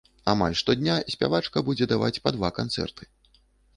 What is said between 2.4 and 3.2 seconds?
канцэрты.